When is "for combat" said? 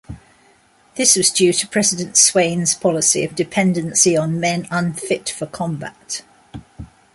5.29-6.23